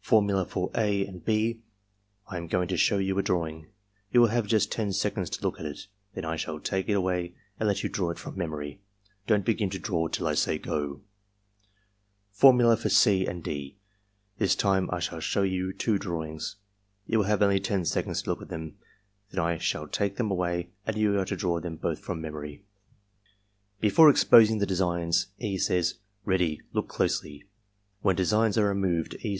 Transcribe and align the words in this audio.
Formula 0.00 0.44
for 0.44 0.72
(a) 0.74 1.06
and 1.06 1.22
(6): 1.24 1.60
"/ 1.96 2.32
am 2.32 2.48
going 2.48 2.66
to 2.66 2.76
show 2.76 2.98
you 2.98 3.16
a 3.16 3.22
drawing. 3.22 3.68
You 4.10 4.20
will 4.20 4.26
have 4.30 4.48
just 4.48 4.72
ten 4.72 4.92
seconds 4.92 5.30
to 5.30 5.42
look 5.44 5.60
at 5.60 5.64
it; 5.66 5.86
then 6.12 6.24
I 6.24 6.34
shall 6.34 6.58
take 6.58 6.88
it 6.88 6.94
away 6.94 7.36
and 7.60 7.68
let 7.68 7.84
you 7.84 7.88
draw 7.88 8.10
it 8.10 8.18
from 8.18 8.36
memory. 8.36 8.80
DonH 9.28 9.44
begin 9.44 9.70
to 9.70 9.78
draw 9.78 10.08
till 10.08 10.26
I 10.26 10.34
say 10.34 10.58
^go,'" 10.58 11.02
Formula 12.32 12.76
for 12.76 12.88
(c) 12.88 13.24
and 13.26 13.44
(d): 13.44 13.76
'^This 14.40 14.58
time 14.58 14.90
I 14.90 14.98
shall 14.98 15.20
show 15.20 15.44
you 15.44 15.72
two 15.72 16.00
drawings. 16.00 16.56
You 17.06 17.18
will 17.18 17.26
have 17.26 17.40
only 17.40 17.60
ten 17.60 17.84
seconds 17.84 18.22
to 18.22 18.30
look 18.30 18.42
at 18.42 18.48
them, 18.48 18.74
then 19.30 19.38
I 19.38 19.58
shalltake 19.58 20.16
them 20.16 20.32
away 20.32 20.70
and 20.84 20.96
you 20.98 21.16
are 21.16 21.24
to 21.26 21.36
draw 21.36 21.60
them 21.60 21.76
both 21.76 22.00
from 22.00 22.20
memory,*' 22.20 22.64
Before 23.80 24.10
exposing 24.10 24.58
the 24.58 24.66
designs, 24.66 25.28
E. 25.38 25.56
says: 25.58 25.98
"Ready; 26.24 26.60
look 26.72 26.88
dosely.'' 26.92 27.44
When 28.02 28.16
designs 28.16 28.58
are 28.58 28.66
removed, 28.66 29.14
E. 29.22 29.28